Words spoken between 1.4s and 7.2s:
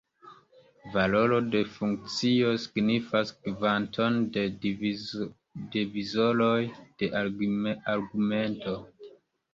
de funkcio signifas kvanton de divizoroj de